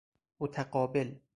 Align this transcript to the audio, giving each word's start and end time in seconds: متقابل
متقابل 0.39 1.21